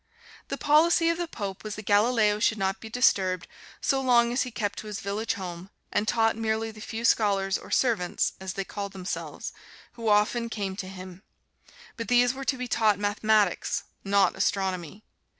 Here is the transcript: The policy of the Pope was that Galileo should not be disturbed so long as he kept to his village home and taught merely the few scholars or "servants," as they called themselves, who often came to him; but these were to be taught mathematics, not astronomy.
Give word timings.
The 0.47 0.57
policy 0.57 1.09
of 1.09 1.19
the 1.19 1.27
Pope 1.27 1.63
was 1.63 1.75
that 1.75 1.83
Galileo 1.85 2.39
should 2.39 2.57
not 2.57 2.79
be 2.79 2.89
disturbed 2.89 3.47
so 3.81 4.01
long 4.01 4.33
as 4.33 4.41
he 4.41 4.49
kept 4.49 4.79
to 4.79 4.87
his 4.87 4.99
village 4.99 5.35
home 5.35 5.69
and 5.91 6.07
taught 6.07 6.35
merely 6.35 6.71
the 6.71 6.81
few 6.81 7.05
scholars 7.05 7.55
or 7.55 7.69
"servants," 7.69 8.33
as 8.41 8.53
they 8.53 8.65
called 8.65 8.93
themselves, 8.93 9.53
who 9.91 10.09
often 10.09 10.49
came 10.49 10.75
to 10.77 10.87
him; 10.87 11.21
but 11.97 12.07
these 12.07 12.33
were 12.33 12.45
to 12.45 12.57
be 12.57 12.67
taught 12.67 12.97
mathematics, 12.97 13.83
not 14.03 14.35
astronomy. 14.35 15.03